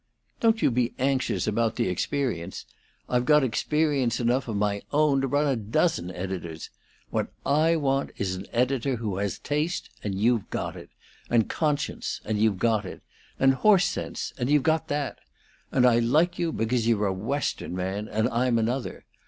Don't 0.39 0.63
you 0.63 0.71
be 0.71 0.95
anxious 0.97 1.45
about 1.45 1.75
the 1.75 1.87
experience. 1.87 2.65
I've 3.07 3.23
got 3.23 3.43
experience 3.43 4.19
enough 4.19 4.47
of 4.47 4.55
my 4.55 4.81
own 4.91 5.21
to 5.21 5.27
run 5.27 5.45
a 5.45 5.55
dozen 5.55 6.09
editors. 6.09 6.71
What 7.11 7.27
I 7.45 7.75
want 7.75 8.09
is 8.17 8.33
an 8.33 8.47
editor 8.51 8.95
who 8.95 9.17
has 9.17 9.37
taste, 9.37 9.91
and 10.03 10.15
you've 10.15 10.49
got 10.49 10.75
it; 10.75 10.89
and 11.29 11.47
conscience, 11.47 12.19
and 12.25 12.39
you've 12.39 12.57
got 12.57 12.83
it; 12.83 13.03
and 13.39 13.53
horse 13.53 13.85
sense, 13.85 14.33
and 14.39 14.49
you've 14.49 14.63
got 14.63 14.87
that. 14.87 15.19
And 15.71 15.85
I 15.85 15.99
like 15.99 16.39
you 16.39 16.51
because 16.51 16.87
you're 16.87 17.05
a 17.05 17.13
Western 17.13 17.75
man, 17.75 18.07
and 18.07 18.27
I'm 18.29 18.57
another. 18.57 19.05